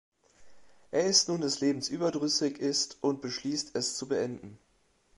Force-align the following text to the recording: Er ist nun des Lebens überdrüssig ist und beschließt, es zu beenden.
Er 0.89 1.05
ist 1.05 1.29
nun 1.29 1.41
des 1.41 1.59
Lebens 1.59 1.87
überdrüssig 1.89 2.57
ist 2.57 2.97
und 3.01 3.21
beschließt, 3.21 3.75
es 3.75 3.95
zu 3.95 4.07
beenden. 4.07 4.57